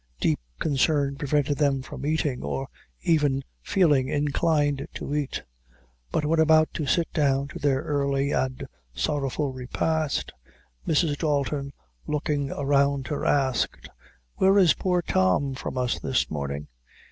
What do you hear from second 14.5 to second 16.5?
is poor Tom from us this